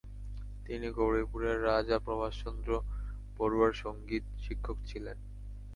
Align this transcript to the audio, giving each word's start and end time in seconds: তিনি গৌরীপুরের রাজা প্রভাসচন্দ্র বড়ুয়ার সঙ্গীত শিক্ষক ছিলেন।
তিনি 0.65 0.87
গৌরীপুরের 0.89 1.57
রাজা 1.63 1.97
প্রভাসচন্দ্র 1.99 2.69
বড়ুয়ার 3.37 3.73
সঙ্গীত 3.83 4.25
শিক্ষক 4.45 4.77
ছিলেন। 4.85 5.17